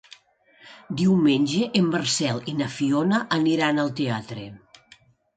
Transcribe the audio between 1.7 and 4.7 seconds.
en Marcel i na Fiona aniran al teatre.